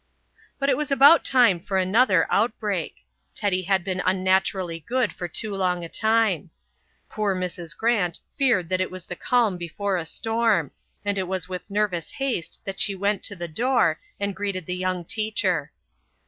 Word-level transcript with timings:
But 0.57 0.67
it 0.69 0.77
was 0.77 0.89
about 0.89 1.23
time 1.23 1.59
for 1.59 1.77
another 1.77 2.25
outbreak. 2.31 3.05
Teddy 3.35 3.61
had 3.61 3.83
been 3.83 4.01
unnaturally 4.03 4.79
good 4.79 5.13
for 5.13 5.27
too 5.27 5.53
long 5.53 5.83
a 5.85 5.89
time. 5.89 6.49
Poor 7.07 7.35
Mrs. 7.35 7.77
Grant 7.77 8.17
feared 8.35 8.69
that 8.69 8.81
it 8.81 8.89
was 8.89 9.05
the 9.05 9.15
calm 9.15 9.57
before 9.57 9.97
a 9.97 10.07
storm, 10.07 10.71
and 11.05 11.19
it 11.19 11.27
was 11.27 11.47
with 11.47 11.69
nervous 11.69 12.13
haste 12.13 12.61
that 12.65 12.79
she 12.79 12.95
went 12.95 13.21
to 13.25 13.35
the 13.35 13.47
door 13.47 13.99
and 14.19 14.35
greeted 14.35 14.65
the 14.65 14.73
young 14.75 15.05
teacher. 15.05 15.71